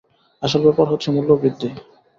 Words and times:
আসল 0.43 0.61
ব্যাপার 0.65 0.85
হচ্ছে 0.89 1.07
মূল্যবৃদ্ধি। 1.11 1.69